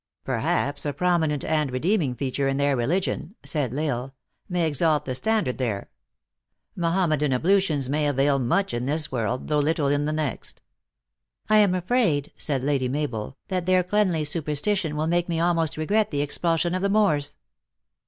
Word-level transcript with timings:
"Perhaps 0.23 0.83
a 0.87 0.93
prominent 0.93 1.45
and 1.45 1.69
redeeming 1.71 2.15
feature 2.15 2.47
in 2.47 2.57
their 2.57 2.75
religion," 2.75 3.35
said 3.45 3.71
L 3.71 3.79
Isle," 3.85 4.13
may 4.49 4.65
exalt 4.65 5.05
the 5.05 5.13
standard 5.13 5.59
there. 5.59 5.91
Mahornedan 6.75 7.35
ablutions 7.39 7.87
may 7.87 8.07
avail 8.07 8.39
much 8.39 8.73
in 8.73 8.87
this 8.87 9.11
world, 9.11 9.47
though 9.47 9.59
little 9.59 9.89
in 9.89 10.05
the 10.05 10.11
next." 10.11 10.63
u 11.51 11.55
I 11.55 11.59
am 11.59 11.75
afraid," 11.75 12.31
said 12.35 12.63
Lady 12.63 12.87
Mabel," 12.87 13.37
that 13.49 13.67
their 13.67 13.83
clean 13.83 14.11
ly 14.11 14.23
superstition 14.23 14.95
will 14.95 15.05
make 15.05 15.29
me 15.29 15.39
almost 15.39 15.77
regret 15.77 16.09
the 16.09 16.25
expul 16.25 16.57
sion 16.57 16.73
of 16.73 16.81
the 16.81 16.89
Moors." 16.89 17.35